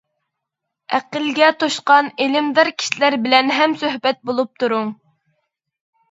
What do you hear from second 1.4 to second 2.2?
توشقان